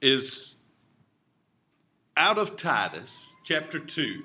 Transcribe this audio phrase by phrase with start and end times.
[0.00, 0.56] is
[2.16, 4.22] out of Titus chapter 2.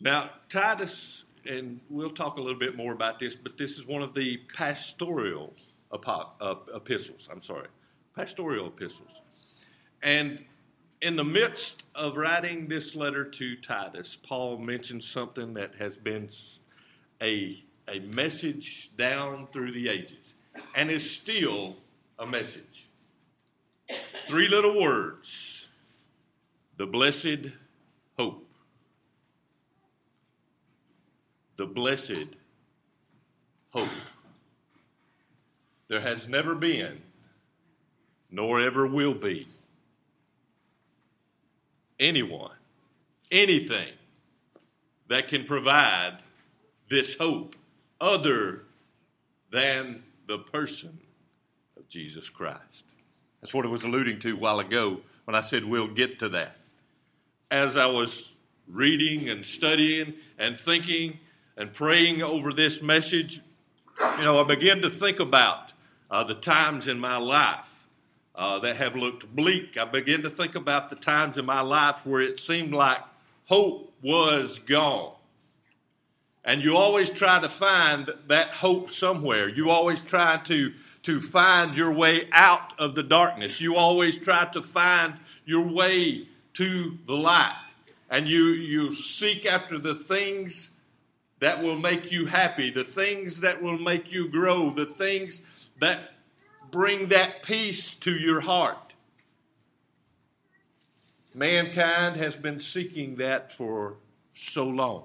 [0.00, 4.02] Now, Titus, and we'll talk a little bit more about this, but this is one
[4.02, 5.54] of the pastoral
[5.92, 7.28] epistles.
[7.30, 7.68] I'm sorry,
[8.16, 9.22] pastoral epistles.
[10.02, 10.44] And
[11.00, 16.28] in the midst of writing this letter to Titus, Paul mentions something that has been
[17.22, 20.34] a, a message down through the ages
[20.74, 21.76] and is still
[22.18, 22.88] a message.
[24.26, 25.68] Three little words
[26.76, 27.52] the blessed
[28.18, 28.48] hope.
[31.56, 32.34] The blessed
[33.70, 33.88] hope.
[35.88, 37.02] There has never been,
[38.30, 39.46] nor ever will be,
[42.00, 42.56] anyone,
[43.30, 43.92] anything
[45.08, 46.18] that can provide
[46.88, 47.54] this hope
[48.00, 48.62] other
[49.50, 50.98] than the person
[51.76, 52.84] of Jesus Christ.
[53.44, 56.30] That's what I was alluding to a while ago when I said we'll get to
[56.30, 56.56] that.
[57.50, 58.32] As I was
[58.66, 61.18] reading and studying and thinking
[61.58, 63.42] and praying over this message,
[64.00, 65.74] you know, I began to think about
[66.10, 67.86] uh, the times in my life
[68.34, 69.76] uh, that have looked bleak.
[69.76, 73.02] I began to think about the times in my life where it seemed like
[73.44, 75.12] hope was gone.
[76.46, 79.50] And you always try to find that hope somewhere.
[79.50, 80.72] You always try to,
[81.04, 83.60] to find your way out of the darkness.
[83.60, 87.56] You always try to find your way to the light.
[88.10, 90.70] And you, you seek after the things
[91.40, 95.42] that will make you happy, the things that will make you grow, the things
[95.80, 96.10] that
[96.70, 98.78] bring that peace to your heart.
[101.34, 103.96] Mankind has been seeking that for
[104.32, 105.04] so long.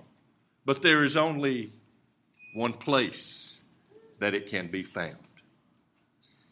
[0.65, 1.73] But there is only
[2.53, 3.57] one place
[4.19, 5.17] that it can be found.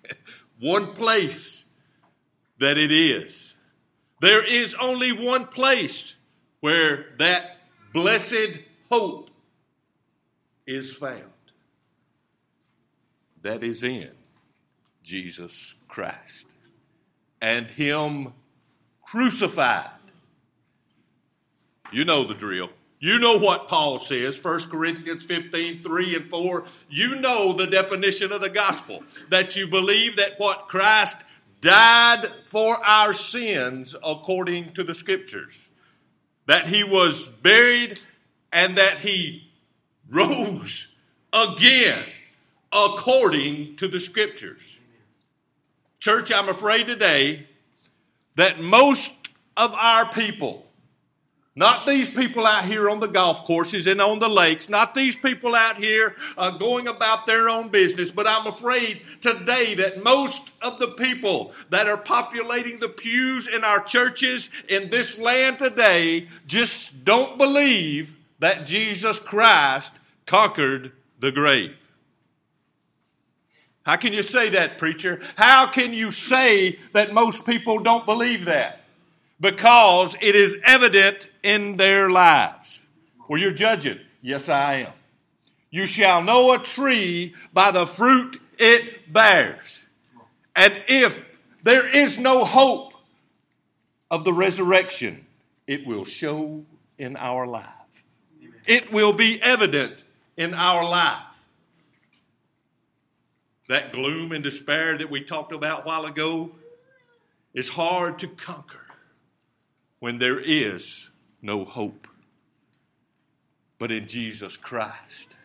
[0.59, 1.65] one place
[2.59, 3.53] that it is.
[4.19, 6.15] There is only one place
[6.59, 7.57] where that
[7.93, 9.29] blessed hope
[10.65, 11.23] is found.
[13.43, 14.11] That is in
[15.03, 16.47] Jesus Christ
[17.41, 18.33] and Him
[19.03, 19.91] crucified.
[21.91, 22.69] You know the drill.
[22.99, 26.65] You know what Paul says, 1 Corinthians 15, 3 and 4.
[26.89, 31.23] You know the definition of the gospel that you believe that what Christ
[31.61, 35.69] died for our sins according to the scriptures,
[36.47, 37.99] that he was buried
[38.51, 39.51] and that he
[40.09, 40.95] rose
[41.31, 42.03] again
[42.71, 44.79] according to the scriptures.
[45.99, 47.47] Church, I'm afraid today
[48.35, 50.65] that most of our people
[51.57, 55.15] not these people out here on the golf courses and on the lakes, not these
[55.15, 60.51] people out here uh, going about their own business, but I'm afraid today that most
[60.61, 66.27] of the people that are populating the pews in our churches in this land today
[66.45, 69.95] just don't believe that Jesus Christ
[70.27, 71.75] conquered the grave.
[73.81, 75.21] How can you say that, preacher?
[75.35, 78.76] How can you say that most people don't believe that?
[79.39, 82.79] Because it is evident in their lives.
[83.27, 83.99] Well, you're judging.
[84.21, 84.93] Yes, I am.
[85.69, 89.85] You shall know a tree by the fruit it bears.
[90.55, 91.23] And if
[91.63, 92.93] there is no hope
[94.09, 95.25] of the resurrection,
[95.67, 96.63] it will show
[96.97, 97.65] in our life.
[98.65, 100.03] It will be evident
[100.35, 101.21] in our life.
[103.69, 106.51] That gloom and despair that we talked about a while ago
[107.53, 108.86] is hard to conquer
[109.99, 111.09] when there is
[111.41, 112.07] no hope.
[113.79, 115.37] But in Jesus Christ,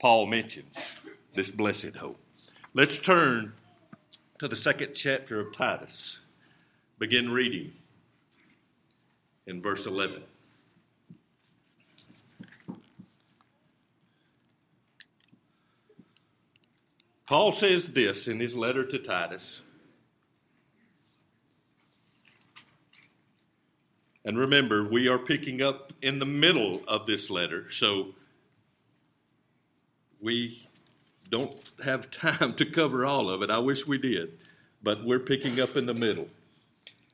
[0.00, 0.94] Paul mentions
[1.32, 2.20] this blessed hope.
[2.74, 3.52] Let's turn
[4.38, 6.20] to the second chapter of Titus.
[6.98, 7.72] Begin reading
[9.46, 10.22] in verse 11.
[17.26, 19.62] Paul says this in his letter to Titus
[24.24, 28.14] And remember, we are picking up in the middle of this letter, so
[30.20, 30.66] we
[31.30, 31.54] don't
[31.84, 33.50] have time to cover all of it.
[33.50, 34.38] I wish we did,
[34.82, 36.28] but we're picking up in the middle.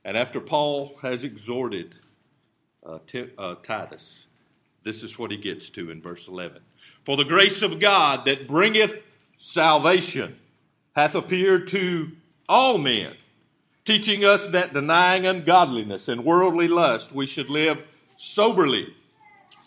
[0.05, 1.95] And after Paul has exhorted
[2.87, 2.99] uh,
[3.37, 4.27] uh, Titus,
[4.85, 6.63] this is what he gets to in verse 11.
[7.05, 9.05] For the grace of God that bringeth
[9.37, 10.39] salvation
[10.95, 12.13] hath appeared to
[12.49, 13.15] all men
[13.91, 17.77] teaching us that denying ungodliness and worldly lust, we should live
[18.17, 18.95] soberly,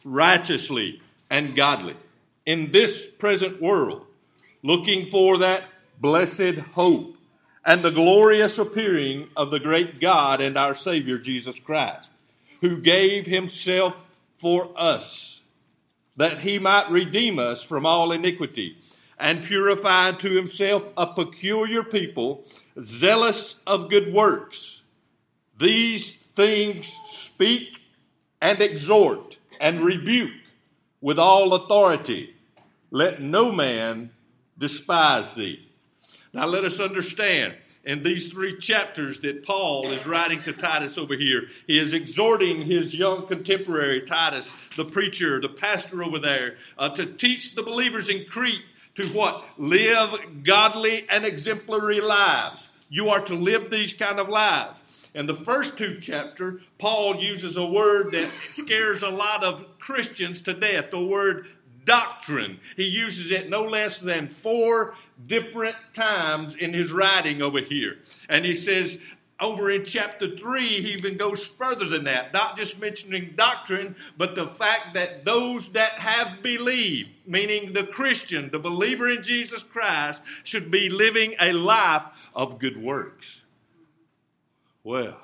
[0.06, 1.94] righteously, and godly.
[2.46, 4.06] In this present world,
[4.62, 5.62] looking for that
[6.00, 7.18] blessed hope
[7.66, 12.10] and the glorious appearing of the great God and our Savior Jesus Christ,
[12.62, 13.98] who gave himself
[14.36, 15.44] for us,
[16.16, 18.78] that he might redeem us from all iniquity,
[19.24, 22.44] and purified to himself a peculiar people,
[22.82, 24.84] zealous of good works.
[25.58, 27.86] These things speak
[28.42, 30.34] and exhort and rebuke
[31.00, 32.36] with all authority.
[32.92, 34.12] Let no man
[34.58, 35.70] despise thee.
[36.34, 37.54] Now let us understand
[37.86, 41.44] in these three chapters that Paul is writing to Titus over here.
[41.66, 47.06] He is exhorting his young contemporary, Titus, the preacher, the pastor over there, uh, to
[47.06, 48.64] teach the believers in Crete
[48.96, 49.44] to what?
[49.58, 52.70] Live godly and exemplary lives.
[52.90, 54.80] You are to live these kind of lives.
[55.16, 60.42] In the first two chapters, Paul uses a word that scares a lot of Christians
[60.42, 61.48] to death the word
[61.86, 62.60] doctrine.
[62.76, 64.96] He uses it no less than four
[65.28, 67.98] different times in his writing over here.
[68.30, 69.00] And he says,
[69.44, 74.36] over in chapter 3, he even goes further than that, not just mentioning doctrine, but
[74.36, 80.22] the fact that those that have believed, meaning the Christian, the believer in Jesus Christ,
[80.44, 83.42] should be living a life of good works.
[84.84, 85.20] Well,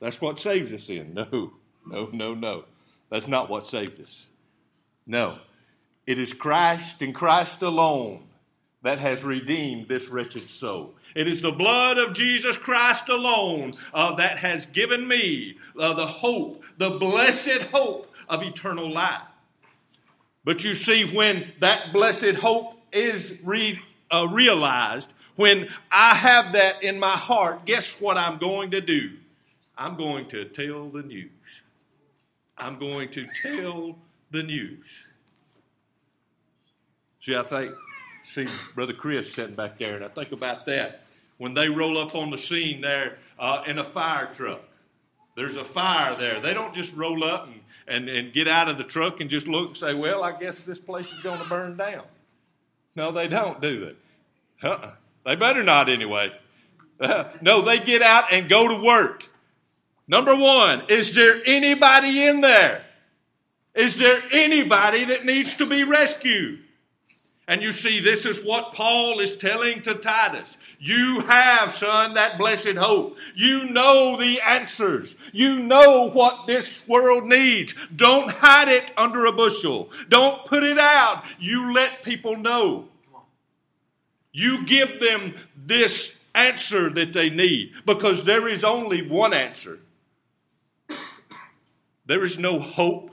[0.00, 1.14] that's what saves us in.
[1.14, 1.52] No,
[1.86, 2.64] no, no, no.
[3.10, 4.26] That's not what saved us.
[5.06, 5.38] No.
[6.06, 8.22] It is Christ and Christ alone
[8.86, 10.94] that has redeemed this wretched soul.
[11.16, 16.06] It is the blood of Jesus Christ alone uh, that has given me uh, the
[16.06, 19.22] hope, the blessed hope of eternal life.
[20.44, 23.76] But you see, when that blessed hope is re,
[24.08, 29.14] uh, realized, when I have that in my heart, guess what I'm going to do?
[29.76, 31.30] I'm going to tell the news.
[32.56, 33.98] I'm going to tell
[34.30, 34.86] the news.
[37.18, 37.74] See, I think
[38.26, 41.06] see Brother Chris sitting back there, and I think about that
[41.38, 44.60] when they roll up on the scene there uh, in a fire truck.
[45.36, 46.40] There's a fire there.
[46.40, 49.46] They don't just roll up and, and, and get out of the truck and just
[49.46, 52.04] look and say, well, I guess this place is going to burn down.
[52.94, 53.96] No, they don't do that.
[54.62, 54.92] Uh-uh.
[55.26, 56.32] They better not anyway.
[56.98, 59.24] Uh, no, they get out and go to work.
[60.08, 62.84] Number one, is there anybody in there?
[63.74, 66.60] Is there anybody that needs to be rescued?
[67.48, 70.58] And you see, this is what Paul is telling to Titus.
[70.80, 73.18] You have, son, that blessed hope.
[73.36, 75.14] You know the answers.
[75.32, 77.74] You know what this world needs.
[77.94, 79.90] Don't hide it under a bushel.
[80.08, 81.22] Don't put it out.
[81.38, 82.88] You let people know.
[84.32, 89.78] You give them this answer that they need because there is only one answer.
[92.06, 93.12] There is no hope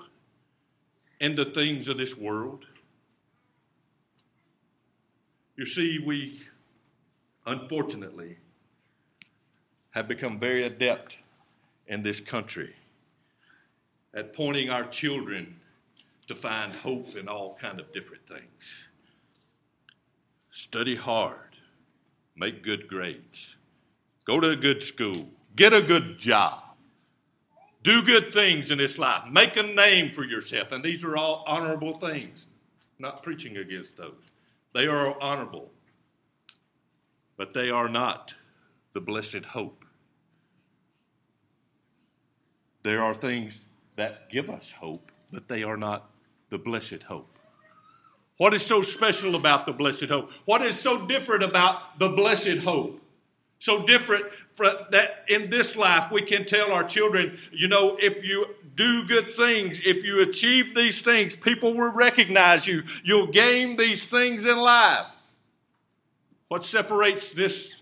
[1.19, 2.65] in the things of this world.
[5.55, 6.39] You see, we
[7.45, 8.37] unfortunately
[9.91, 11.17] have become very adept
[11.87, 12.73] in this country
[14.13, 15.59] at pointing our children
[16.27, 18.87] to find hope in all kind of different things.
[20.49, 21.57] Study hard,
[22.35, 23.55] make good grades,
[24.25, 26.63] go to a good school, get a good job,
[27.83, 31.43] do good things in this life, make a name for yourself, and these are all
[31.45, 32.47] honorable things.
[32.99, 34.32] not preaching against those.
[34.73, 35.71] They are honorable,
[37.37, 38.33] but they are not
[38.93, 39.85] the blessed hope.
[42.81, 46.09] There are things that give us hope, but they are not
[46.49, 47.37] the blessed hope.
[48.37, 50.31] What is so special about the blessed hope?
[50.45, 52.99] What is so different about the blessed hope?
[53.59, 54.25] So different
[54.57, 58.45] that in this life we can tell our children, you know, if you
[58.75, 62.83] do good things, if you achieve these things, people will recognize you.
[63.03, 65.07] You'll gain these things in life.
[66.47, 67.81] What separates this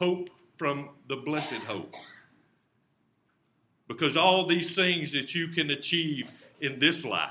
[0.00, 1.96] hope from the blessed hope?
[3.88, 7.30] Because all these things that you can achieve in this life,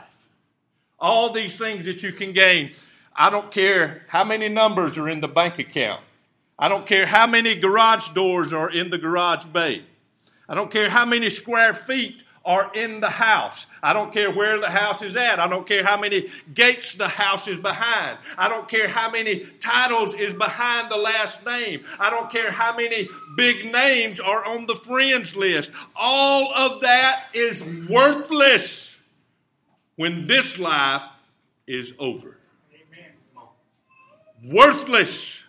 [0.99, 2.73] all these things that you can gain,
[3.15, 6.01] I don't care how many numbers are in the bank account.
[6.59, 9.83] I don't care how many garage doors are in the garage bay.
[10.49, 13.65] I don't care how many square feet are in the house.
[13.83, 15.37] I don't care where the house is at.
[15.37, 18.17] I don't care how many gates the house is behind.
[18.37, 21.83] I don't care how many titles is behind the last name.
[21.99, 25.71] I don't care how many big names are on the friends list.
[25.93, 28.97] All of that is worthless
[29.97, 31.03] when this life
[31.67, 32.37] is over.
[34.41, 35.43] Worthless.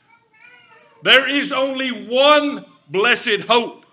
[1.02, 3.86] There is only one blessed hope.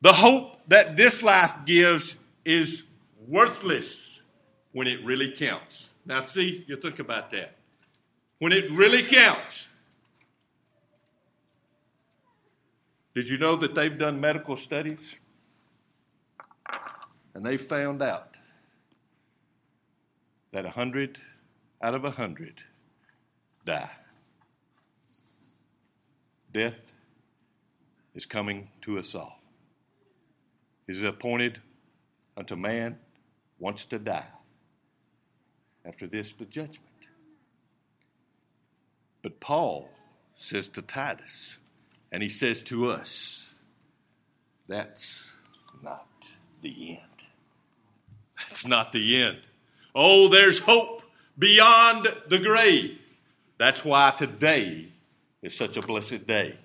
[0.00, 2.84] The hope that this life gives is
[3.26, 4.22] worthless
[4.72, 5.92] when it really counts.
[6.06, 7.56] Now, see, you think about that.
[8.38, 9.70] When it really counts,
[13.14, 15.14] Did you know that they've done medical studies?
[17.34, 18.36] And they found out
[20.52, 21.18] that 100
[21.82, 22.62] out of 100
[23.64, 23.90] die.
[26.52, 26.94] Death
[28.14, 29.40] is coming to us all.
[30.88, 31.60] It is appointed
[32.36, 32.98] unto man
[33.58, 34.26] once to die.
[35.84, 36.80] After this, the judgment.
[39.22, 39.90] But Paul
[40.34, 41.58] says to Titus,
[42.10, 43.52] and he says to us,
[44.66, 45.36] that's
[45.82, 46.08] not
[46.62, 47.26] the end.
[48.38, 49.40] That's not the end.
[49.94, 51.02] Oh, there's hope
[51.38, 52.98] beyond the grave.
[53.58, 54.88] That's why today
[55.42, 56.56] is such a blessed day.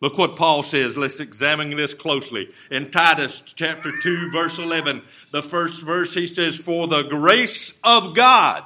[0.00, 0.96] Look what Paul says.
[0.96, 2.50] Let's examine this closely.
[2.70, 5.02] In Titus chapter 2, verse 11,
[5.32, 8.64] the first verse, he says, For the grace of God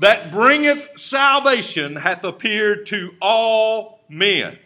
[0.00, 4.56] that bringeth salvation hath appeared to all men.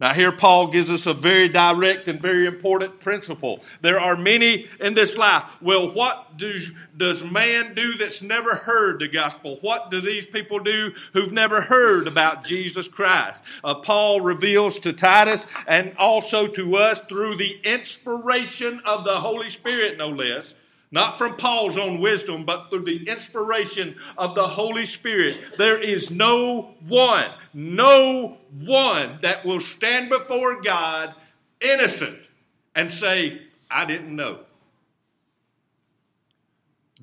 [0.00, 3.62] Now, here Paul gives us a very direct and very important principle.
[3.82, 5.44] There are many in this life.
[5.60, 9.58] Well, what does, does man do that's never heard the gospel?
[9.60, 13.42] What do these people do who've never heard about Jesus Christ?
[13.62, 19.50] Uh, Paul reveals to Titus and also to us through the inspiration of the Holy
[19.50, 20.54] Spirit, no less,
[20.92, 25.36] not from Paul's own wisdom, but through the inspiration of the Holy Spirit.
[25.56, 31.14] There is no one, no one that will stand before God
[31.60, 32.18] innocent
[32.74, 34.40] and say, I didn't know.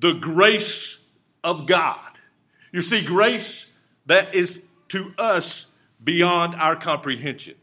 [0.00, 1.02] The grace
[1.42, 1.98] of God.
[2.72, 3.72] You see, grace
[4.06, 5.66] that is to us
[6.02, 7.54] beyond our comprehension.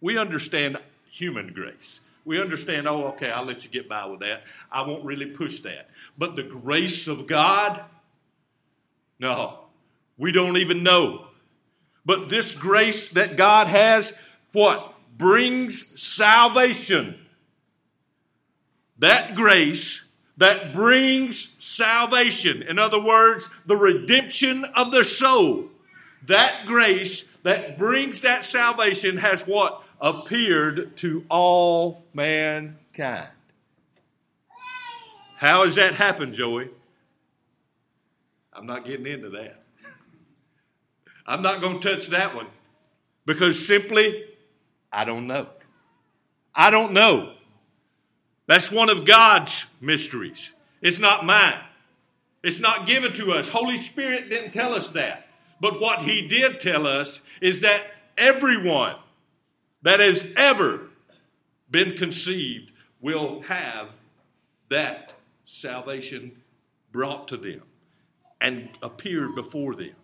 [0.00, 0.78] We understand
[1.10, 2.00] human grace.
[2.30, 4.44] We understand, oh, okay, I'll let you get by with that.
[4.70, 5.90] I won't really push that.
[6.16, 7.82] But the grace of God,
[9.18, 9.58] no,
[10.16, 11.26] we don't even know.
[12.06, 14.12] But this grace that God has,
[14.52, 14.94] what?
[15.18, 17.18] Brings salvation.
[19.00, 20.06] That grace
[20.36, 22.62] that brings salvation.
[22.62, 25.64] In other words, the redemption of the soul.
[26.28, 29.82] That grace that brings that salvation has what?
[30.00, 33.28] Appeared to all mankind.
[35.36, 36.68] How has that happened, Joey?
[38.52, 39.62] I'm not getting into that.
[41.26, 42.46] I'm not going to touch that one
[43.24, 44.24] because simply,
[44.92, 45.46] I don't know.
[46.54, 47.34] I don't know.
[48.46, 50.52] That's one of God's mysteries.
[50.82, 51.60] It's not mine.
[52.42, 53.48] It's not given to us.
[53.48, 55.28] Holy Spirit didn't tell us that.
[55.60, 57.84] But what He did tell us is that
[58.18, 58.96] everyone
[59.82, 60.88] that has ever
[61.70, 63.88] been conceived will have
[64.68, 65.12] that
[65.44, 66.32] salvation
[66.92, 67.62] brought to them
[68.40, 69.94] and appeared before them.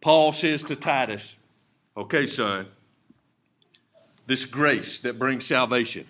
[0.00, 1.36] Paul says to Titus,
[1.96, 2.66] Okay, son,
[4.26, 6.06] this grace that brings salvation,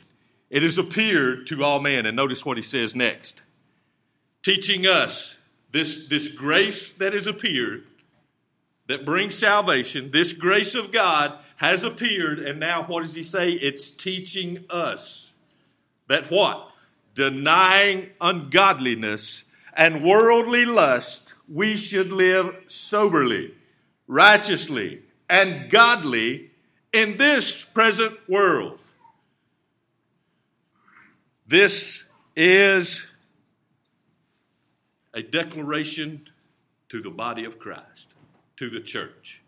[0.51, 2.07] it has appeared to all men.
[2.07, 3.43] And notice what he says next
[4.43, 5.37] teaching us
[5.73, 7.85] this, this grace that has appeared
[8.89, 13.53] that brings salvation, this grace of God has appeared, and now what does he say?
[13.53, 15.35] It's teaching us
[16.09, 16.71] that what?
[17.15, 23.55] Denying ungodliness and worldly lust, we should live soberly,
[24.07, 26.51] righteously, and godly
[26.93, 28.81] in this present world.
[31.47, 33.07] This is
[35.15, 36.29] a declaration
[36.89, 38.15] to the body of Christ,
[38.57, 39.43] to the church.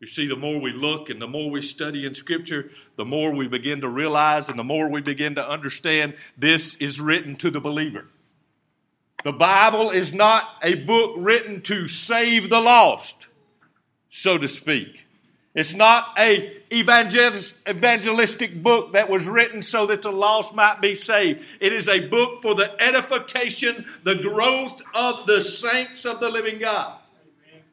[0.00, 3.32] You see, the more we look and the more we study in Scripture, the more
[3.32, 7.50] we begin to realize and the more we begin to understand this is written to
[7.50, 8.06] the believer.
[9.22, 13.28] The Bible is not a book written to save the lost,
[14.08, 15.06] so to speak.
[15.54, 21.44] It's not a evangelistic book that was written so that the lost might be saved.
[21.60, 26.58] It is a book for the edification, the growth of the saints of the living
[26.58, 26.98] God.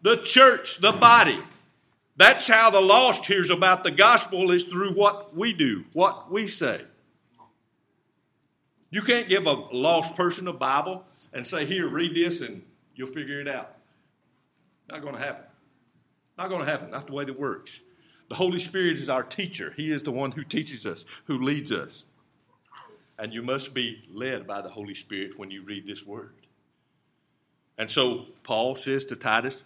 [0.02, 1.40] The church, the body.
[2.16, 6.48] That's how the lost hears about the gospel is through what we do, what we
[6.48, 6.82] say.
[8.90, 12.64] You can't give a lost person a Bible and say, Here, read this and
[12.96, 13.74] you'll figure it out.
[14.90, 15.46] Not going to happen.
[16.38, 16.90] Not going to happen.
[16.90, 17.80] Not the way that works.
[18.30, 19.74] The Holy Spirit is our teacher.
[19.76, 22.06] He is the one who teaches us, who leads us.
[23.18, 26.34] And you must be led by the Holy Spirit when you read this word.
[27.78, 29.64] And so Paul says to Titus,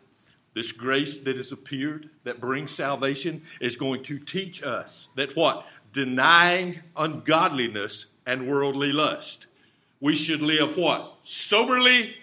[0.53, 5.65] this grace that has appeared that brings salvation is going to teach us that what?
[5.91, 9.48] Denying ungodliness and worldly lust.
[10.00, 11.15] We should live what?
[11.24, 12.13] Soberly,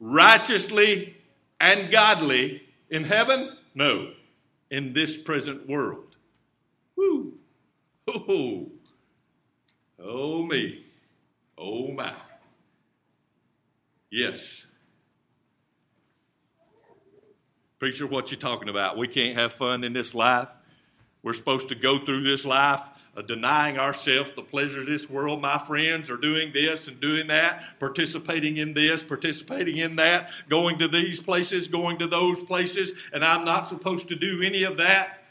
[0.00, 1.16] righteously,
[1.60, 3.56] and godly in heaven?
[3.74, 4.12] No,
[4.70, 6.16] in this present world.
[6.96, 7.34] Woo.
[8.08, 8.68] Oh,
[9.98, 10.84] oh me.
[11.58, 12.14] Oh my.
[14.10, 14.65] Yes.
[17.78, 18.96] Preacher, what you talking about?
[18.96, 20.48] We can't have fun in this life.
[21.22, 22.80] We're supposed to go through this life
[23.14, 25.42] uh, denying ourselves the pleasures of this world.
[25.42, 30.78] My friends are doing this and doing that, participating in this, participating in that, going
[30.78, 34.78] to these places, going to those places, and I'm not supposed to do any of
[34.78, 35.22] that.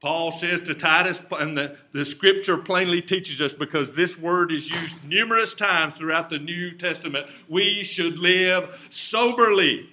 [0.00, 4.68] Paul says to Titus, and the, the scripture plainly teaches us because this word is
[4.68, 9.88] used numerous times throughout the New Testament, we should live soberly.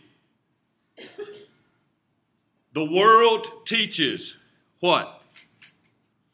[2.73, 4.37] The world teaches
[4.79, 5.21] what?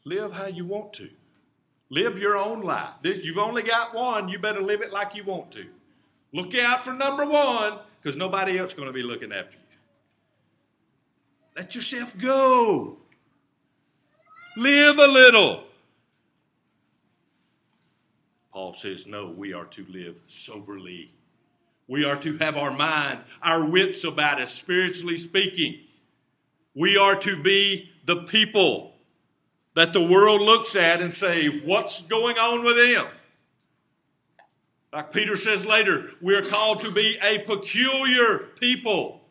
[0.04, 1.10] Live how you want to.
[1.90, 2.94] Live your own life.
[3.04, 5.66] You've only got one, you better live it like you want to.
[6.34, 9.78] Look out for number one, because nobody else is going to be looking after you.
[11.56, 12.98] Let yourself go.
[14.58, 15.64] Live a little.
[18.52, 21.12] Paul says, no, we are to live soberly.
[21.88, 25.80] We are to have our mind, our wits about us, spiritually speaking.
[26.74, 28.94] We are to be the people
[29.76, 33.06] that the world looks at and say, what's going on with them?
[34.92, 39.22] Like Peter says later, we're called to be a peculiar people,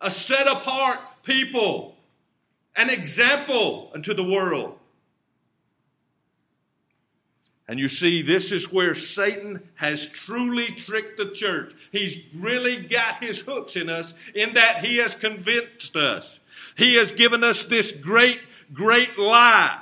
[0.00, 1.96] a set apart people,
[2.74, 4.78] an example unto the world.
[7.68, 11.72] And you see, this is where Satan has truly tricked the church.
[11.90, 16.40] He's really got his hooks in us in that he has convinced us
[16.76, 18.40] he has given us this great,
[18.72, 19.78] great lie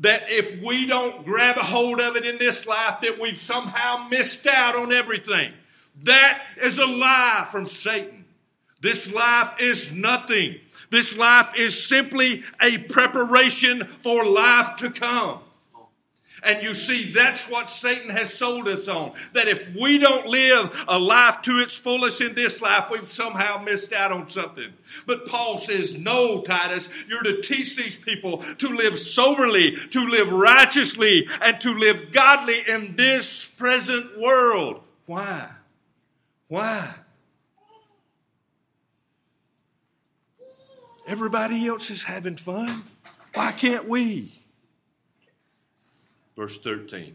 [0.00, 4.08] that if we don't grab a hold of it in this life, that we've somehow
[4.08, 5.52] missed out on everything.
[6.04, 8.24] That is a lie from Satan.
[8.80, 10.56] This life is nothing.
[10.88, 15.40] This life is simply a preparation for life to come.
[16.42, 19.12] And you see, that's what Satan has sold us on.
[19.34, 23.62] That if we don't live a life to its fullest in this life, we've somehow
[23.62, 24.72] missed out on something.
[25.06, 30.32] But Paul says, no, Titus, you're to teach these people to live soberly, to live
[30.32, 34.82] righteously, and to live godly in this present world.
[35.06, 35.48] Why?
[36.48, 36.88] Why?
[41.06, 42.84] Everybody else is having fun.
[43.34, 44.39] Why can't we?
[46.40, 47.14] Verse 13.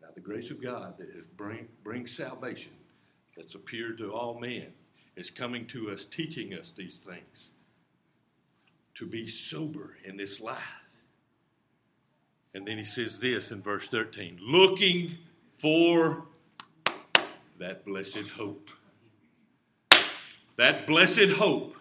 [0.00, 2.70] Now, the grace of God that has bring, brings salvation,
[3.36, 4.66] that's appeared to all men,
[5.16, 7.48] is coming to us, teaching us these things.
[8.94, 10.56] To be sober in this life.
[12.54, 15.18] And then he says this in verse 13 looking
[15.56, 16.26] for
[17.58, 18.70] that blessed hope.
[20.54, 21.74] That blessed hope.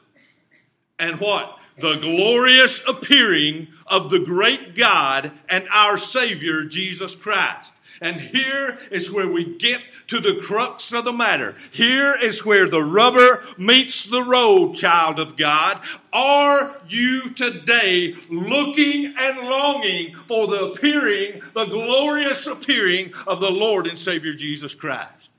[0.98, 1.59] And what?
[1.80, 7.74] The glorious appearing of the great God and our Savior, Jesus Christ.
[8.02, 11.56] And here is where we get to the crux of the matter.
[11.72, 15.82] Here is where the rubber meets the road, child of God.
[16.14, 23.86] Are you today looking and longing for the appearing, the glorious appearing of the Lord
[23.86, 25.32] and Savior Jesus Christ?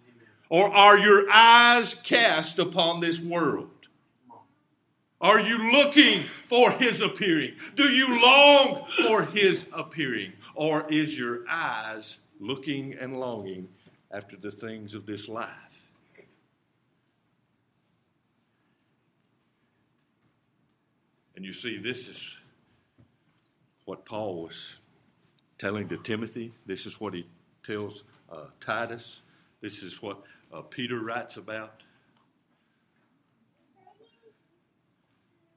[0.50, 3.69] Or are your eyes cast upon this world?
[5.20, 7.54] Are you looking for his appearing?
[7.76, 10.32] Do you long for his appearing?
[10.54, 13.68] Or is your eyes looking and longing
[14.10, 15.48] after the things of this life?
[21.36, 22.38] And you see, this is
[23.84, 24.78] what Paul was
[25.58, 26.52] telling to Timothy.
[26.64, 27.26] This is what he
[27.62, 29.20] tells uh, Titus.
[29.60, 31.82] This is what uh, Peter writes about.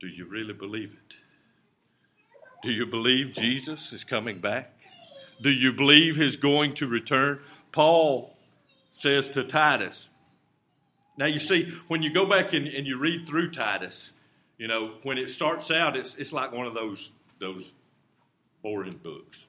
[0.04, 1.16] Do you really believe it?
[2.62, 4.74] Do you believe Jesus is coming back?
[5.42, 7.40] Do you believe he's going to return?
[7.72, 8.36] Paul
[8.92, 10.12] says to Titus.
[11.18, 14.12] Now, you see, when you go back and, and you read through Titus,
[14.58, 17.74] you know, when it starts out, it's, it's like one of those, those
[18.62, 19.48] boring books.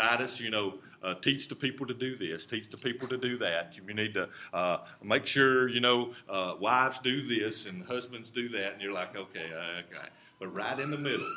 [0.00, 3.36] Titus, you know, uh, teach the people to do this, teach the people to do
[3.38, 3.74] that.
[3.76, 8.48] You need to uh, make sure, you know, uh, wives do this and husbands do
[8.50, 8.72] that.
[8.72, 10.08] And you're like, okay, okay.
[10.38, 11.30] But right in the middle,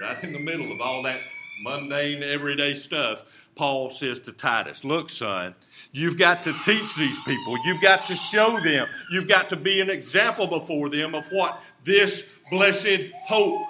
[0.00, 1.20] right in the middle of all that
[1.62, 3.22] mundane, everyday stuff,
[3.54, 5.54] Paul says to Titus, Look, son,
[5.92, 7.58] you've got to teach these people.
[7.66, 8.88] You've got to show them.
[9.10, 13.66] You've got to be an example before them of what this blessed hope.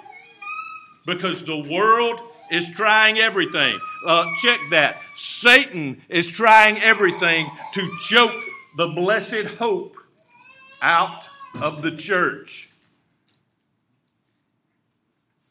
[1.05, 3.79] Because the world is trying everything.
[4.05, 5.01] Uh, check that.
[5.15, 8.43] Satan is trying everything to choke
[8.77, 9.95] the blessed hope
[10.81, 11.23] out
[11.61, 12.67] of the church.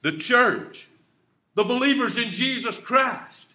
[0.06, 0.86] the church,
[1.56, 3.50] the believers in Jesus Christ.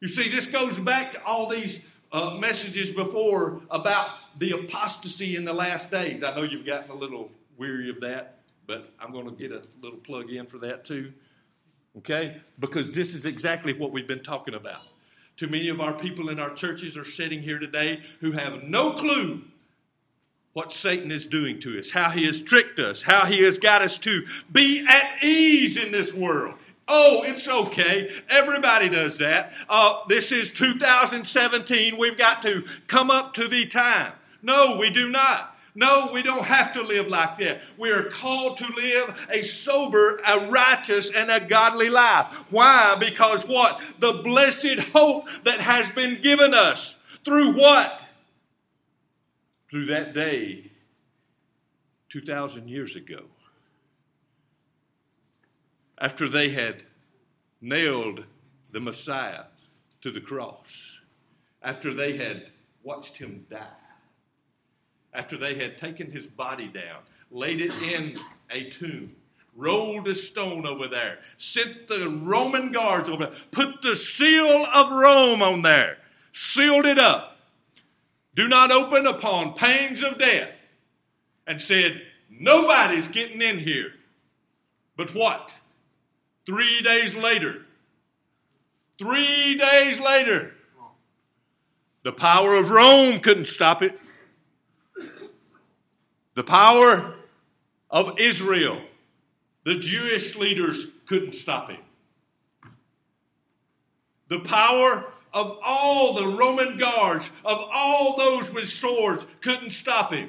[0.00, 5.44] You see, this goes back to all these uh, messages before about the apostasy in
[5.44, 6.24] the last days.
[6.24, 9.62] I know you've gotten a little weary of that, but I'm going to get a
[9.80, 11.12] little plug in for that too.
[11.98, 12.36] Okay?
[12.58, 14.82] Because this is exactly what we've been talking about.
[15.36, 18.92] Too many of our people in our churches are sitting here today who have no
[18.92, 19.42] clue
[20.54, 23.82] what Satan is doing to us, how he has tricked us, how he has got
[23.82, 26.54] us to be at ease in this world.
[26.88, 28.10] Oh, it's okay.
[28.30, 29.52] Everybody does that.
[29.68, 31.98] Uh, this is 2017.
[31.98, 34.12] We've got to come up to the time.
[34.42, 35.55] No, we do not.
[35.76, 37.60] No, we don't have to live like that.
[37.76, 42.26] We are called to live a sober, a righteous, and a godly life.
[42.50, 42.96] Why?
[42.98, 43.78] Because what?
[43.98, 48.00] The blessed hope that has been given us through what?
[49.70, 50.70] Through that day
[52.08, 53.24] 2,000 years ago.
[55.98, 56.84] After they had
[57.60, 58.24] nailed
[58.72, 59.44] the Messiah
[60.00, 61.00] to the cross,
[61.62, 62.50] after they had
[62.82, 63.85] watched him die
[65.16, 67.00] after they had taken his body down,
[67.30, 68.18] laid it in
[68.50, 69.16] a tomb,
[69.56, 74.90] rolled a stone over there, sent the Roman guards over there, put the seal of
[74.90, 75.98] Rome on there,
[76.32, 77.38] sealed it up.
[78.34, 80.50] Do not open upon pains of death.
[81.48, 83.92] And said, Nobody's getting in here.
[84.96, 85.54] But what?
[86.44, 87.64] Three days later,
[88.98, 90.54] three days later,
[92.02, 93.98] the power of Rome couldn't stop it.
[96.36, 97.14] The power
[97.90, 98.78] of Israel,
[99.64, 101.80] the Jewish leaders couldn't stop him.
[104.28, 110.28] The power of all the Roman guards, of all those with swords, couldn't stop him.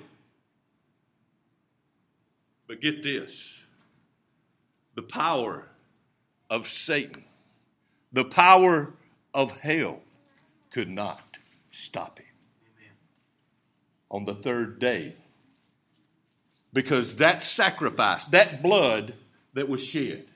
[2.68, 3.62] But get this
[4.96, 5.68] the power
[6.50, 7.26] of Satan,
[8.14, 8.94] the power
[9.34, 10.00] of hell
[10.72, 11.38] could not
[11.72, 12.26] stop him.
[12.64, 12.96] Amen.
[14.10, 15.16] On the third day,
[16.78, 19.16] because that sacrifice, that blood
[19.56, 20.28] that was shed,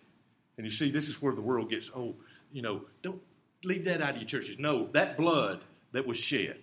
[0.57, 2.15] and you see, this is where the world gets, oh,
[2.51, 3.21] you know, don't
[3.63, 4.57] leave that out of your churches.
[4.57, 6.57] No, that blood that was shed.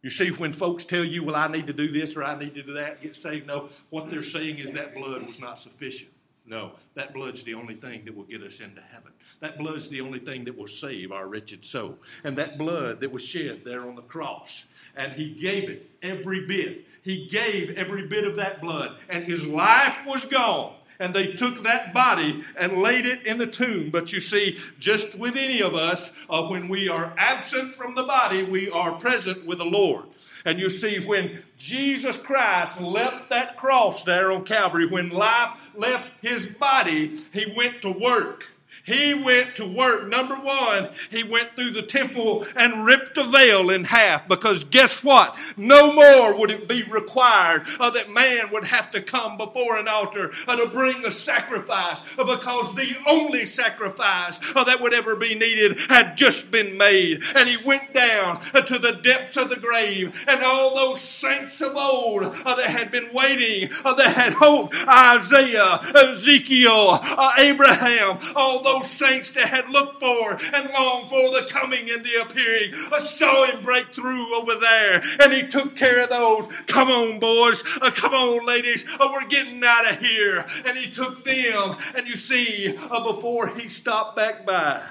[0.00, 2.54] You see, when folks tell you, well, I need to do this or I need
[2.54, 6.10] to do that, get saved, no, what they're saying is that blood was not sufficient.
[6.46, 9.12] No, that blood's the only thing that will get us into heaven.
[9.40, 11.98] That blood's the only thing that will save our wretched soul.
[12.22, 14.64] And that blood that was shed there on the cross,
[14.96, 19.46] and He gave it every bit he gave every bit of that blood, and his
[19.46, 20.72] life was gone.
[20.98, 23.90] And they took that body and laid it in the tomb.
[23.90, 28.04] But you see, just with any of us, uh, when we are absent from the
[28.04, 30.04] body, we are present with the Lord.
[30.46, 36.10] And you see, when Jesus Christ left that cross there on Calvary, when life left
[36.22, 38.46] his body, he went to work.
[38.84, 40.08] He went to work.
[40.08, 45.02] Number one, he went through the temple and ripped the veil in half because guess
[45.02, 45.36] what?
[45.56, 49.88] No more would it be required uh, that man would have to come before an
[49.88, 55.16] altar uh, to bring a sacrifice uh, because the only sacrifice uh, that would ever
[55.16, 57.22] be needed had just been made.
[57.34, 61.62] And he went down uh, to the depths of the grave and all those saints
[61.62, 67.02] of old uh, that had been waiting, that had hope, Isaiah, Ezekiel,
[67.38, 72.04] Abraham, all those those saints that had looked for and longed for the coming and
[72.04, 72.72] the appearing.
[72.92, 76.46] I saw him break through over there and he took care of those.
[76.66, 77.62] Come on, boys.
[77.80, 78.84] Uh, come on, ladies.
[78.98, 80.44] Uh, we're getting out of here.
[80.66, 81.76] And he took them.
[81.94, 84.82] And you see, uh, before he stopped back by,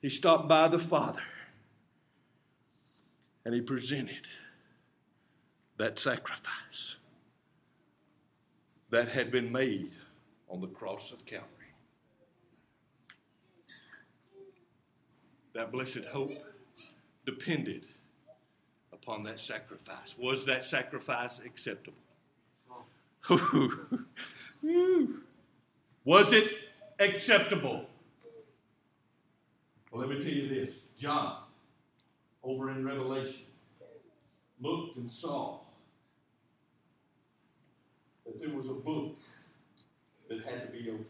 [0.00, 1.22] he stopped by the Father
[3.44, 4.26] and he presented
[5.78, 6.96] that sacrifice
[8.90, 9.92] that had been made
[10.48, 11.59] on the cross of Calvary.
[15.52, 16.32] That blessed hope
[17.26, 17.86] depended
[18.92, 20.16] upon that sacrifice.
[20.18, 21.98] Was that sacrifice acceptable?
[26.04, 26.54] Was it
[26.98, 27.86] acceptable?
[29.90, 31.42] Well, let me tell you this John,
[32.42, 33.46] over in Revelation,
[34.60, 35.58] looked and saw
[38.24, 39.18] that there was a book
[40.28, 41.06] that had to be opened,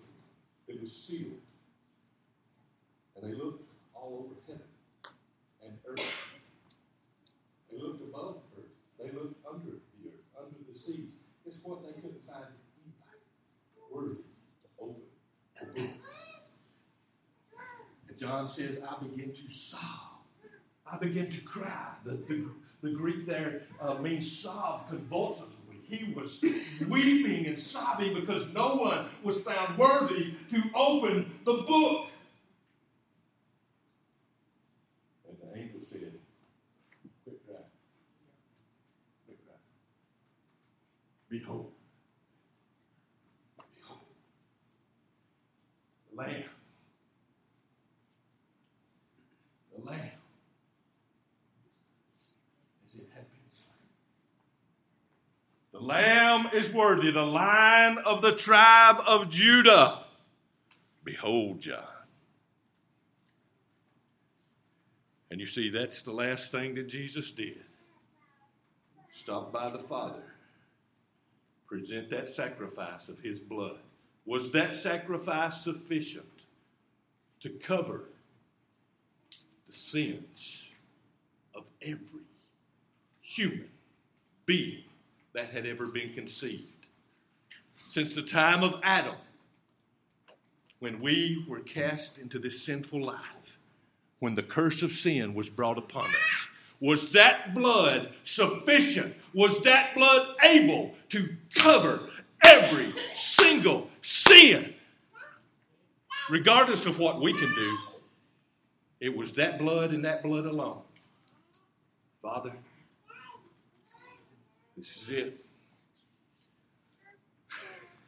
[0.66, 1.38] it was sealed.
[3.16, 3.69] And they looked
[4.00, 4.66] all over heaven
[5.64, 6.04] and earth.
[7.70, 8.70] They looked above the earth.
[8.98, 11.08] They looked under the earth, under the sea.
[11.44, 11.82] Guess what?
[11.82, 12.46] They couldn't find
[12.84, 13.20] anybody
[13.92, 15.02] worthy to open
[15.60, 15.90] the book.
[18.08, 19.80] And John says, I begin to sob.
[20.90, 21.94] I begin to cry.
[22.04, 22.46] The, the,
[22.82, 25.76] the Greek there uh, means sob convulsively.
[25.84, 26.42] he was
[26.88, 32.06] weeping and sobbing because no one was found worthy to open the book.
[35.28, 36.12] And the angel said,
[37.24, 37.62] Quit crying.
[39.26, 39.60] Quit crying.
[41.28, 41.72] Behold.
[43.76, 44.00] Behold.
[46.10, 46.44] The Lamb.
[49.76, 50.00] The Lamb.
[52.86, 53.74] As it had been slain.
[55.72, 60.04] The Lamb is worthy, the Lion of the tribe of Judah.
[61.04, 61.84] Behold, John.
[65.30, 67.60] And you see, that's the last thing that Jesus did.
[69.12, 70.22] Stop by the Father,
[71.66, 73.78] present that sacrifice of His blood.
[74.26, 76.26] Was that sacrifice sufficient
[77.40, 78.04] to cover
[79.66, 80.70] the sins
[81.54, 82.26] of every
[83.22, 83.68] human
[84.46, 84.84] being
[85.32, 86.86] that had ever been conceived?
[87.88, 89.16] Since the time of Adam,
[90.78, 93.58] when we were cast into this sinful life,
[94.20, 96.48] when the curse of sin was brought upon us.
[96.80, 99.14] Was that blood sufficient?
[99.34, 102.08] Was that blood able to cover
[102.42, 104.74] every single sin?
[106.30, 107.78] Regardless of what we can do,
[109.00, 110.82] it was that blood and that blood alone.
[112.22, 112.52] Father,
[114.80, 115.34] this is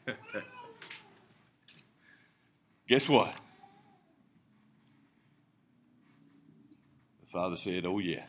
[0.07, 0.17] it.
[2.89, 3.35] Guess what?
[7.21, 8.25] The father said, Oh, yeah.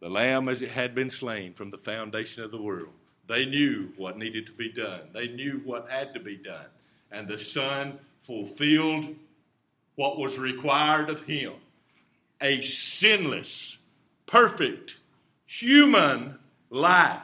[0.00, 2.92] The lamb as it had been slain from the foundation of the world.
[3.26, 6.66] They knew what needed to be done, they knew what had to be done.
[7.10, 9.08] And the Son fulfilled
[9.96, 11.54] what was required of him
[12.40, 13.78] a sinless,
[14.26, 14.98] perfect,
[15.46, 16.38] human
[16.74, 17.22] life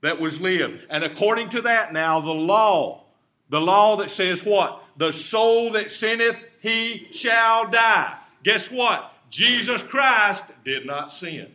[0.00, 0.86] that was lived.
[0.90, 3.04] And according to that, now the law,
[3.48, 4.82] the law that says what?
[4.96, 8.16] The soul that sinneth, he shall die.
[8.42, 9.12] Guess what?
[9.30, 11.54] Jesus Christ did not sin.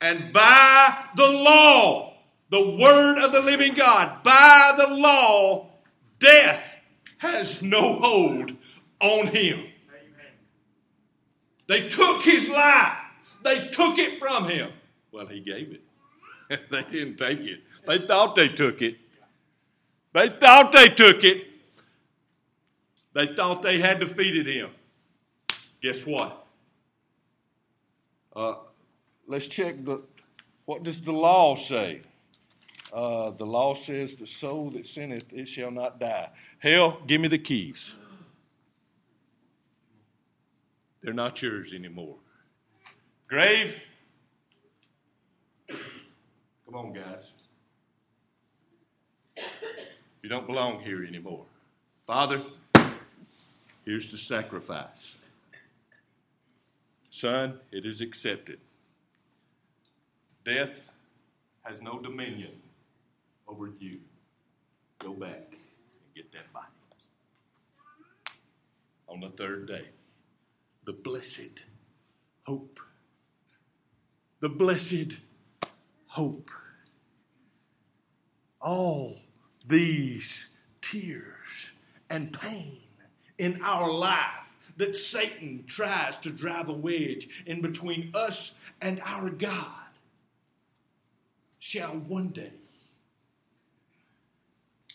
[0.00, 2.14] And by the law,
[2.50, 5.70] the word of the living God, by the law,
[6.18, 6.62] death
[7.18, 8.52] has no hold
[9.00, 9.64] on him.
[11.66, 12.98] They took his life,
[13.42, 14.70] they took it from him.
[15.14, 16.60] Well, he gave it.
[16.72, 17.60] they didn't take it.
[17.86, 18.96] They thought they took it.
[20.12, 21.46] They thought they took it.
[23.12, 24.70] They thought they had defeated him.
[25.80, 26.44] Guess what?
[28.34, 28.56] Uh,
[29.28, 30.02] let's check the.
[30.64, 32.00] What does the law say?
[32.92, 37.28] Uh, the law says, "The soul that sinneth, it shall not die." Hell, give me
[37.28, 37.94] the keys.
[41.02, 42.16] They're not yours anymore.
[43.28, 43.76] Grave,
[46.74, 47.24] come on, guys.
[50.22, 51.44] You don't belong here anymore.
[52.04, 52.42] Father,
[53.84, 55.20] here's the sacrifice.
[57.10, 58.58] Son, it is accepted.
[60.44, 60.90] Death
[61.62, 62.50] has no dominion
[63.46, 64.00] over you.
[64.98, 66.66] Go back and get that body.
[69.08, 69.86] On the third day,
[70.86, 71.62] the blessed
[72.42, 72.80] hope.
[74.40, 75.18] The blessed
[76.08, 76.50] hope.
[78.64, 79.16] All
[79.68, 80.48] these
[80.80, 81.70] tears
[82.10, 82.80] and pain
[83.38, 84.44] in our life
[84.78, 89.84] that Satan tries to drive a wedge in between us and our God
[91.58, 92.52] shall one day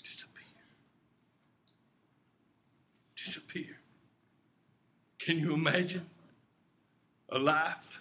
[0.03, 0.43] disappear.
[3.15, 3.79] Disappear.
[5.19, 6.09] Can you imagine
[7.29, 7.99] a life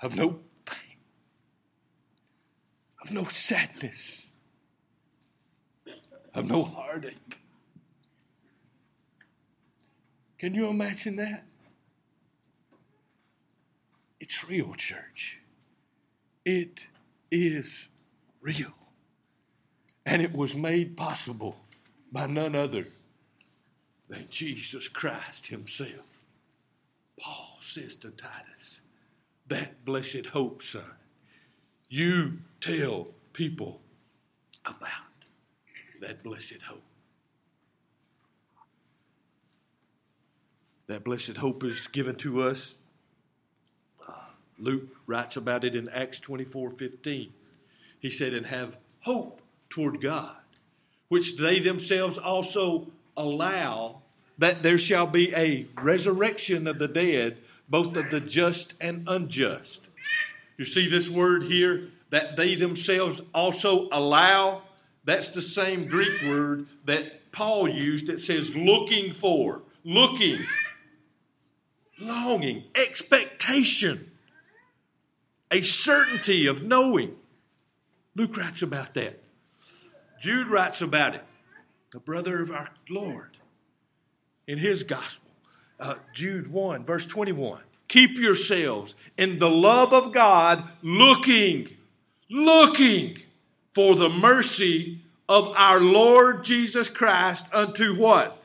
[0.00, 0.98] of no pain,
[3.02, 4.26] of no sadness,
[6.34, 7.38] of no heartache?
[10.38, 11.44] Can you imagine that?
[14.20, 15.40] It's real, church.
[16.44, 16.80] It
[17.30, 17.88] is
[18.40, 18.72] real.
[20.04, 21.56] And it was made possible
[22.12, 22.88] by none other
[24.08, 26.04] than Jesus Christ Himself.
[27.18, 28.80] Paul says to Titus,
[29.46, 30.82] that blessed hope, son,
[31.88, 33.80] you tell people
[34.64, 35.03] about
[36.00, 36.82] that blessed hope.
[40.86, 42.78] That blessed hope is given to us.
[44.06, 44.12] Uh,
[44.58, 47.32] Luke writes about it in Acts 24 15.
[48.00, 50.36] He said, And have hope toward God,
[51.08, 54.02] which they themselves also allow
[54.38, 59.86] that there shall be a resurrection of the dead, both of the just and unjust.
[60.56, 64.62] You see this word here that they themselves also allow,
[65.04, 70.38] that's the same Greek word that Paul used that says looking for, looking,
[72.00, 74.10] longing, expectation,
[75.50, 77.16] a certainty of knowing.
[78.16, 79.20] Luke writes about that.
[80.20, 81.24] Jude writes about it,
[81.92, 83.36] the brother of our Lord,
[84.46, 85.30] in his gospel.
[85.78, 87.60] Uh, Jude 1, verse 21.
[87.88, 91.68] Keep yourselves in the love of God, looking,
[92.30, 93.18] looking
[93.74, 98.42] for the mercy of our Lord Jesus Christ unto what?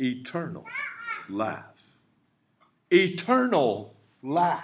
[0.00, 0.66] Eternal
[1.28, 1.62] life.
[2.90, 4.60] Eternal life.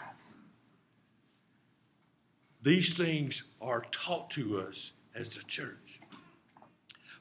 [2.62, 6.00] These things are taught to us as the church.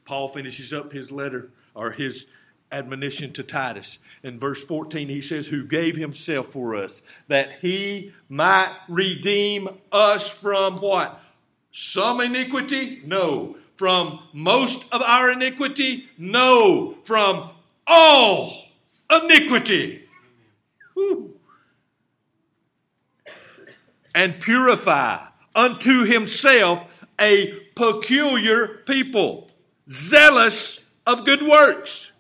[0.04, 2.26] Paul finishes up his letter or his
[2.72, 4.00] admonition to Titus.
[4.24, 10.30] In verse 14, he says, Who gave himself for us, that he might redeem us
[10.30, 11.22] from what?
[11.72, 13.02] Some iniquity?
[13.06, 13.58] No.
[13.76, 16.10] From most of our iniquity?
[16.18, 16.98] No.
[17.04, 17.52] From
[17.86, 18.64] all
[19.12, 20.04] iniquity.
[24.16, 29.50] And purify unto himself a peculiar people,
[29.90, 32.12] zealous of good works.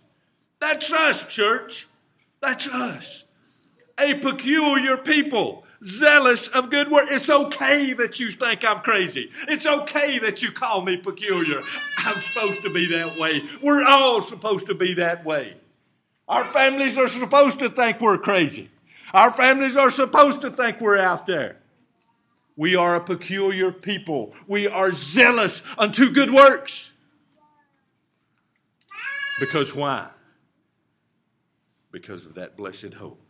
[0.59, 1.87] That's us, church.
[2.39, 3.23] That's us.
[3.99, 7.05] A peculiar people, zealous of good work.
[7.09, 9.31] It's okay that you think I'm crazy.
[9.47, 11.61] It's okay that you call me peculiar.
[11.99, 13.43] I'm supposed to be that way.
[13.61, 15.55] We're all supposed to be that way.
[16.27, 18.69] Our families are supposed to think we're crazy.
[19.13, 21.57] Our families are supposed to think we're out there.
[22.57, 24.33] We are a peculiar people.
[24.47, 26.93] We are zealous unto good works.
[29.39, 30.09] Because why?
[31.91, 33.21] Because of that blessed hope.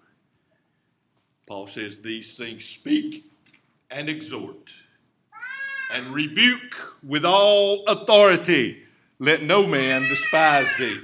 [1.48, 3.26] Paul says, These things speak
[3.90, 4.74] and exhort
[5.94, 8.84] and rebuke with all authority.
[9.20, 11.00] Let no man despise thee.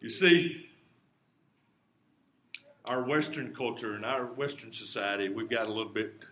[0.00, 0.68] You see,
[2.84, 6.24] our Western culture and our Western society, we've got a little bit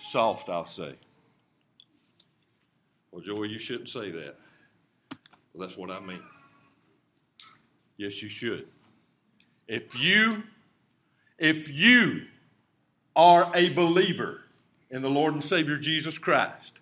[0.00, 0.94] soft, I'll say.
[3.10, 4.36] Well, Joey, you shouldn't say that.
[5.52, 6.22] Well, that's what I mean.
[7.96, 8.68] Yes, you should.
[9.66, 10.44] If you,
[11.38, 12.22] if you
[13.14, 14.40] are a believer
[14.90, 16.78] in the Lord and Savior Jesus Christ,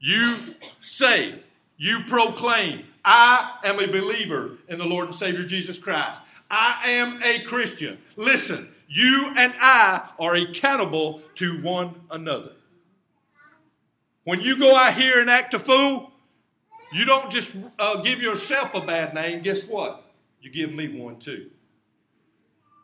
[0.00, 0.36] you
[0.80, 1.34] say,
[1.76, 6.20] you proclaim, I am a believer in the Lord and Savior Jesus Christ.
[6.50, 7.98] I am a Christian.
[8.16, 12.52] Listen, you and I are accountable to one another.
[14.24, 16.12] When you go out here and act a fool,
[16.92, 19.42] you don't just uh, give yourself a bad name.
[19.42, 20.04] Guess what?
[20.40, 21.50] You give me one too.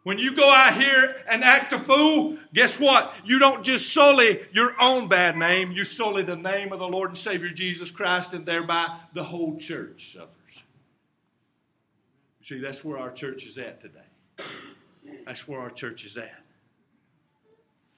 [0.05, 3.15] When you go out here and act a fool, guess what?
[3.25, 7.11] You don't just sully your own bad name, you sully the name of the Lord
[7.11, 10.65] and Savior Jesus Christ, and thereby the whole church suffers.
[12.41, 14.01] See, that's where our church is at today.
[15.25, 16.35] That's where our church is at.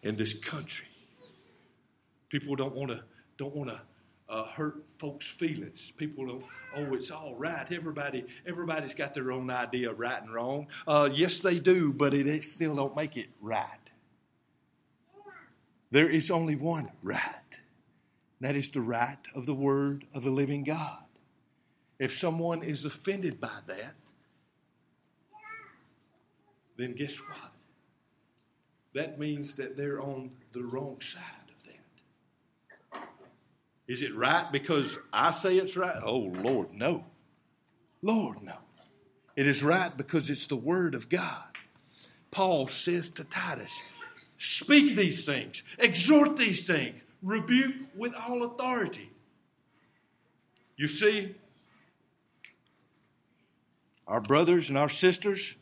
[0.02, 0.86] In this country.
[2.28, 3.02] People don't want to
[3.38, 3.80] don't want to
[4.28, 5.92] uh, hurt folks' feelings.
[5.96, 6.42] People
[6.76, 7.70] oh, it's all right.
[7.70, 10.68] Everybody, everybody's got their own idea of right and wrong.
[10.86, 13.68] Uh, yes, they do, but it, it still don't make it right.
[15.90, 17.20] There is only one right.
[18.40, 20.98] That is the right of the Word of the living God.
[21.98, 23.94] If someone is offended by that,
[26.76, 27.52] then guess what?
[28.94, 31.43] That means that they're on the wrong side.
[33.86, 36.00] Is it right because I say it's right?
[36.02, 37.04] Oh, Lord, no.
[38.02, 38.56] Lord, no.
[39.36, 41.42] It is right because it's the Word of God.
[42.30, 43.82] Paul says to Titus,
[44.36, 49.10] Speak these things, exhort these things, rebuke with all authority.
[50.76, 51.34] You see,
[54.06, 55.54] our brothers and our sisters,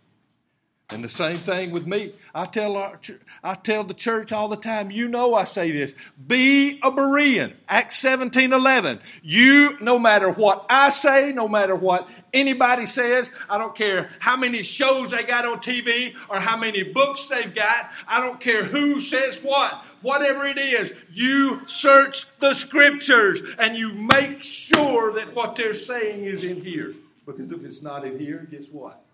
[0.93, 2.13] and the same thing with me.
[2.35, 2.99] I tell our,
[3.43, 5.95] I tell the church all the time, you know I say this.
[6.27, 7.55] Be a Berean.
[7.69, 9.01] Acts 17 11.
[9.23, 14.37] You, no matter what I say, no matter what anybody says, I don't care how
[14.37, 18.65] many shows they got on TV or how many books they've got, I don't care
[18.65, 19.73] who says what.
[20.03, 26.25] Whatever it is, you search the scriptures and you make sure that what they're saying
[26.25, 26.93] is in here.
[27.25, 29.05] Because if it's not in here, guess what?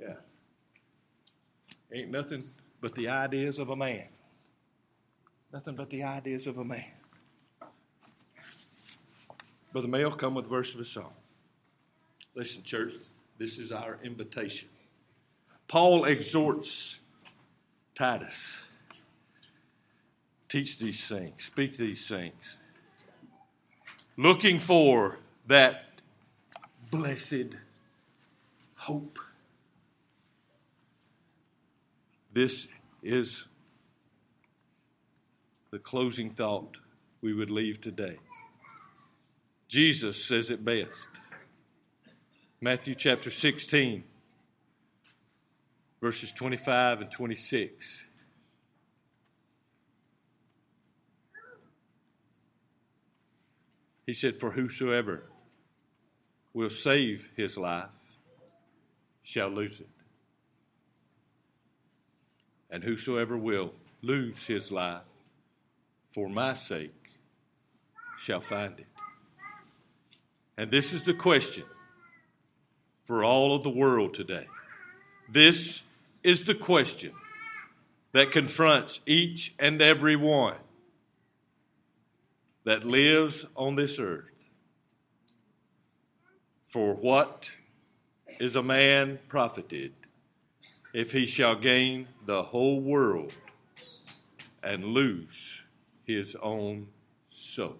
[0.00, 0.14] Yeah.
[1.94, 2.42] Ain't nothing
[2.80, 4.04] but the ideas of a man.
[5.52, 6.84] Nothing but the ideas of a man.
[9.72, 11.12] Brother Mail, come with verse of a song.
[12.34, 12.94] Listen, church,
[13.38, 14.68] this is our invitation.
[15.68, 17.00] Paul exhorts
[17.94, 18.58] Titus
[20.54, 22.56] Teach these things, speak these things.
[24.16, 25.18] Looking for
[25.48, 25.86] that
[26.92, 27.56] blessed
[28.76, 29.18] hope.
[32.34, 32.66] This
[33.00, 33.46] is
[35.70, 36.76] the closing thought
[37.20, 38.16] we would leave today.
[39.68, 41.08] Jesus says it best.
[42.60, 44.02] Matthew chapter 16,
[46.00, 48.08] verses 25 and 26.
[54.06, 55.30] He said, For whosoever
[56.52, 57.90] will save his life
[59.22, 59.93] shall lose it.
[62.74, 63.72] And whosoever will
[64.02, 65.04] lose his life
[66.12, 67.12] for my sake
[68.18, 68.86] shall find it.
[70.56, 71.62] And this is the question
[73.04, 74.48] for all of the world today.
[75.30, 75.82] This
[76.24, 77.12] is the question
[78.10, 80.56] that confronts each and every one
[82.64, 84.24] that lives on this earth.
[86.66, 87.52] For what
[88.40, 89.92] is a man profited
[90.94, 93.32] if he shall gain the whole world
[94.62, 95.60] and lose
[96.04, 96.86] his own
[97.28, 97.76] soul?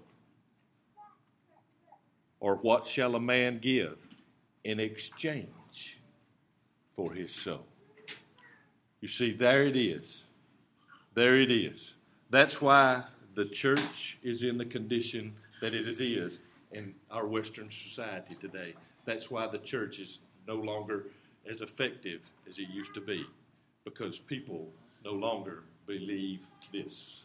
[2.41, 3.97] Or what shall a man give
[4.65, 6.01] in exchange
[6.93, 7.65] for his soul?
[9.01, 10.25] You see, there it is.
[11.15, 11.95] There it is.
[12.31, 13.05] That's why
[13.35, 16.39] the church is in the condition that it is
[16.73, 18.75] in our Western society today.
[19.05, 21.07] That's why the church is no longer
[21.49, 23.25] as effective as it used to be,
[23.85, 24.69] because people
[25.05, 26.41] no longer believe
[26.73, 27.23] this.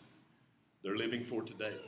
[0.84, 1.80] They're living for today.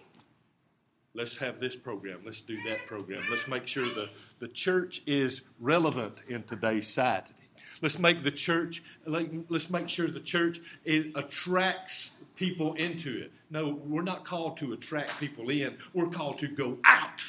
[1.13, 2.21] Let's have this program.
[2.25, 3.21] Let's do that program.
[3.29, 4.09] Let's make sure the,
[4.39, 7.33] the church is relevant in today's society.
[7.81, 13.31] Let's make the church, let's make sure the church it attracts people into it.
[13.49, 17.23] No, we're not called to attract people in, we're called to go out.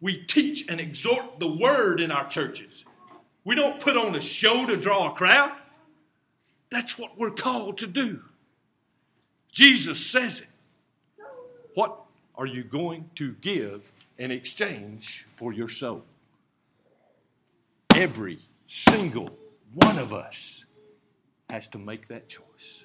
[0.00, 2.84] We teach and exhort the word in our churches.
[3.44, 5.52] We don't put on a show to draw a crowd.
[6.70, 8.22] That's what we're called to do.
[9.52, 10.46] Jesus says it.
[11.74, 12.00] What
[12.36, 13.82] are you going to give
[14.18, 16.04] in exchange for your soul?
[17.94, 19.36] Every single
[19.74, 20.64] one of us
[21.48, 22.84] has to make that choice.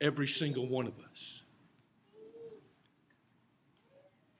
[0.00, 1.42] Every single one of us.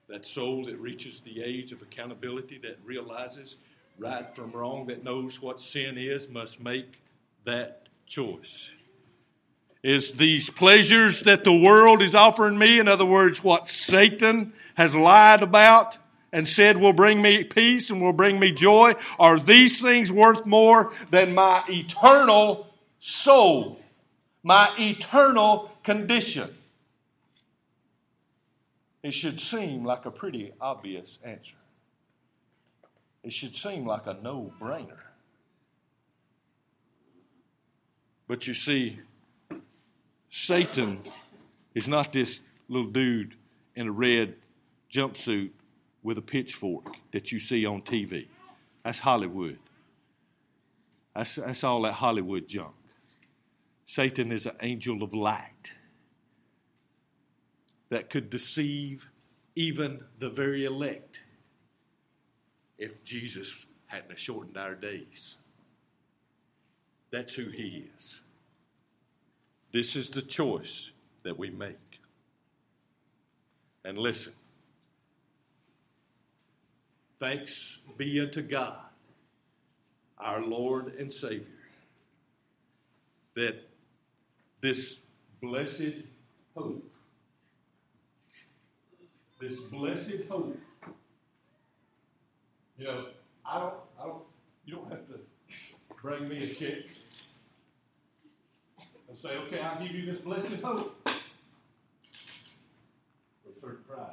[0.08, 3.56] That soul that reaches the age of accountability, that realizes
[3.98, 7.00] right from wrong, that knows what sin is, must make
[7.44, 8.70] that choice.
[9.82, 14.94] Is these pleasures that the world is offering me, in other words, what Satan has
[14.94, 15.98] lied about,
[16.32, 18.94] and said will bring me peace and will bring me joy?
[19.18, 23.80] Are these things worth more than my eternal soul,
[24.42, 26.52] my eternal condition?
[29.06, 31.54] It should seem like a pretty obvious answer.
[33.22, 34.98] It should seem like a no brainer.
[38.26, 38.98] But you see,
[40.28, 40.98] Satan
[41.72, 43.36] is not this little dude
[43.76, 44.34] in a red
[44.90, 45.50] jumpsuit
[46.02, 48.26] with a pitchfork that you see on TV.
[48.84, 49.60] That's Hollywood.
[51.14, 52.74] That's, that's all that Hollywood junk.
[53.86, 55.74] Satan is an angel of light
[57.88, 59.08] that could deceive
[59.54, 61.20] even the very elect
[62.78, 65.36] if Jesus hadn't shortened our days.
[67.10, 68.20] That's who he is.
[69.72, 70.90] This is the choice
[71.22, 71.76] that we make.
[73.84, 74.32] And listen,
[77.18, 78.78] Thanks be unto God,
[80.18, 81.46] our Lord and Savior,
[83.34, 83.56] that
[84.60, 85.00] this
[85.40, 85.94] blessed
[86.54, 86.90] hope,
[89.38, 90.58] this blessed hope,
[92.78, 93.06] you know,
[93.44, 94.22] I don't, I don't,
[94.64, 95.20] you don't have to
[96.02, 96.86] bring me a check
[99.08, 101.10] and say, okay, I'll give you this blessed hope for
[103.50, 104.10] a certain price.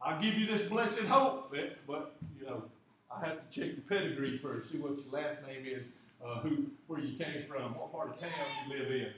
[0.00, 1.54] I'll give you this blessed hope,
[1.86, 2.62] but, you know,
[3.10, 5.90] I have to check your pedigree first, see what your last name is,
[6.24, 8.30] uh, who, where you came from, what part of town
[8.68, 9.12] you live in.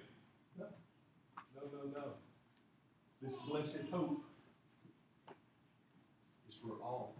[0.58, 0.66] No,
[1.56, 2.04] no, no, no.
[3.22, 4.22] This blessed hope
[6.66, 7.14] for all,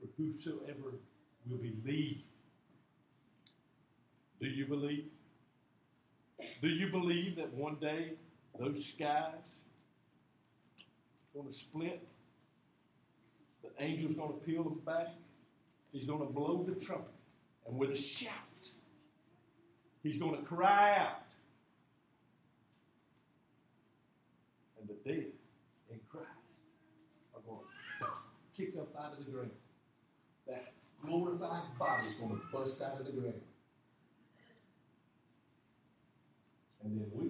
[0.00, 0.94] for whosoever
[1.48, 2.22] will believe.
[4.40, 5.04] Do you believe?
[6.62, 8.12] Do you believe that one day
[8.58, 9.32] those skies
[11.34, 12.06] are going to split
[13.62, 15.08] the angel's going to peel them back.
[15.92, 17.08] He's going to blow the trumpet.
[17.66, 18.32] And with a shout,
[20.02, 21.22] He's going to cry out.
[24.80, 25.26] And the dead
[25.90, 26.28] in Christ
[27.34, 27.77] are going to
[28.58, 29.52] kick up out of the ground.
[30.48, 33.40] That glorified body is going to bust out of the ground.
[36.82, 37.26] And then we,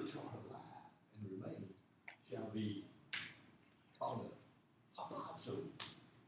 [0.00, 0.84] which are alive
[1.20, 1.64] and remain,
[2.30, 2.84] shall be
[3.98, 4.34] caught up.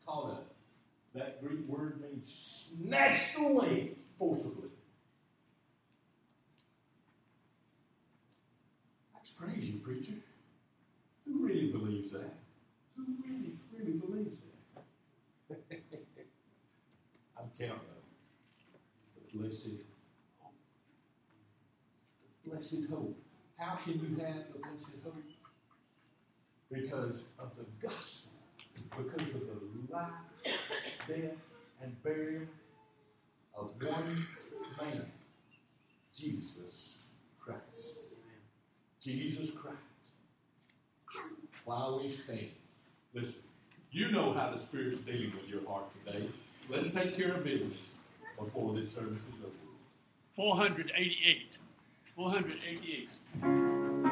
[0.07, 0.55] Caught up.
[1.14, 4.71] That Greek word means snatched away forcibly.
[9.14, 10.14] That's crazy, preacher.
[11.27, 12.39] Who really believes that?
[13.07, 14.85] Who really, really believes that?
[17.39, 18.05] I'm counting up.
[19.15, 19.69] The blessed
[20.41, 20.55] hope.
[22.45, 23.19] The blessed hope.
[23.57, 25.15] How can you have the blessed hope?
[26.71, 28.33] Because of the gospel,
[28.97, 30.11] because of the life,
[31.09, 31.39] death,
[31.83, 32.47] and burial
[33.57, 34.27] of one
[34.81, 35.11] man,
[36.15, 37.03] Jesus
[37.41, 38.05] Christ.
[39.01, 39.77] Jesus Christ.
[41.65, 42.51] While we stand,
[43.15, 43.35] listen,
[43.91, 46.27] you know how the Spirit's dealing with your heart today.
[46.69, 47.77] Let's take care of business
[48.39, 49.53] before this service is over.
[50.37, 51.59] 488.
[52.17, 54.10] 488.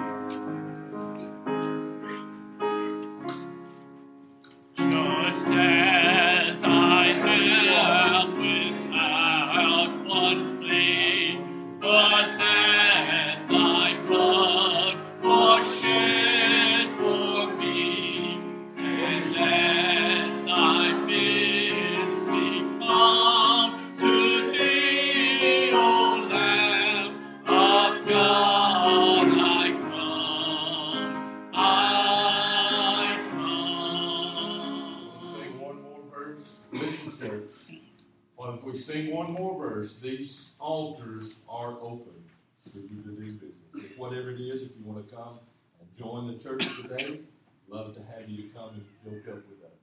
[46.32, 47.20] The church today,
[47.68, 49.78] love to have you come and yoke up with us.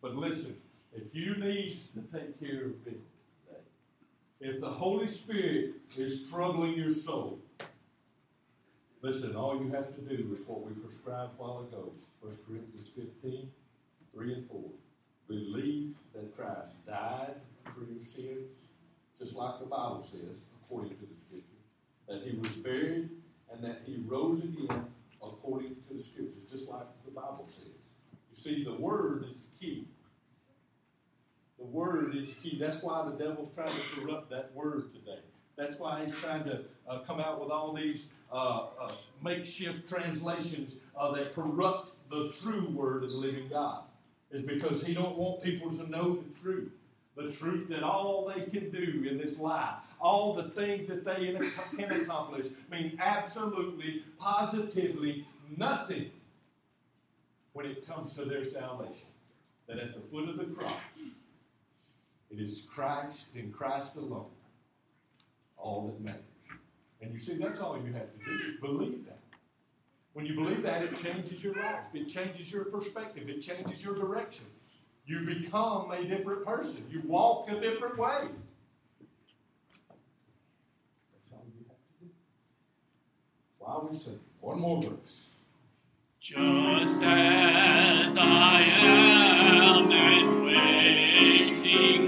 [0.00, 0.56] But listen,
[0.92, 3.02] if you need to take care of business
[3.46, 3.60] today,
[4.40, 7.40] if the Holy Spirit is troubling your soul,
[9.02, 12.88] listen, all you have to do is what we prescribed a while ago 1 Corinthians
[12.94, 13.50] 15
[14.14, 14.60] 3 and 4
[15.28, 17.34] believe that Christ died
[17.64, 18.68] for your sins,
[19.16, 21.44] just like the Bible says, according to the Scripture,
[22.08, 23.10] that he was buried,
[23.52, 24.86] and that he rose again
[25.22, 27.66] according to the Scriptures, just like the Bible says.
[28.30, 29.88] You see, the Word is the key.
[31.58, 32.58] The Word is the key.
[32.58, 35.20] That's why the devil's trying to corrupt that Word today.
[35.56, 38.92] That's why he's trying to uh, come out with all these uh, uh,
[39.22, 43.82] makeshift translations uh, that corrupt the true Word of the living God
[44.30, 46.70] is because he don't want people to know the truth.
[47.18, 51.36] The truth that all they can do in this life, all the things that they
[51.76, 56.12] can accomplish, mean absolutely, positively nothing
[57.54, 59.08] when it comes to their salvation.
[59.66, 60.72] That at the foot of the cross,
[62.30, 64.30] it is Christ and Christ alone,
[65.56, 66.22] all that matters.
[67.02, 69.18] And you see, that's all you have to do is believe that.
[70.12, 71.84] When you believe that, it changes your life.
[71.94, 73.28] It changes your perspective.
[73.28, 74.46] It changes your direction.
[75.08, 76.84] You become a different person.
[76.90, 78.28] You walk a different way.
[83.58, 85.32] While we sing, one more verse.
[86.20, 92.07] Just as I am and waiting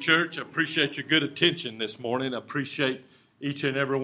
[0.00, 0.38] church.
[0.38, 2.34] I appreciate your good attention this morning.
[2.34, 3.04] I appreciate
[3.38, 3.98] each and every